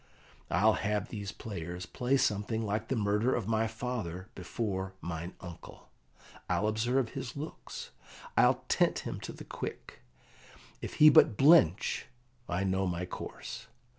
I'll 0.49 0.73
have 0.81 1.09
these 1.09 1.31
players 1.31 1.85
play 1.85 2.17
something 2.17 2.63
like 2.65 2.87
the 2.87 2.95
murder 2.95 3.35
of 3.35 3.47
my 3.47 3.67
father 3.67 4.29
before 4.33 4.93
mine 4.99 5.35
uncle; 5.39 5.89
I'll 6.49 6.67
observe 6.67 7.09
his 7.09 7.37
looks; 7.37 7.91
I'll 8.35 8.63
tent 8.67 9.05
him 9.05 9.19
to 9.19 9.31
the 9.31 9.45
quick; 9.45 10.01
if 10.81 10.95
he 10.95 11.09
but 11.09 11.37
blench, 11.37 12.07
I 12.49 12.63
know 12.63 12.87
my 12.87 13.05
course. 13.05 13.67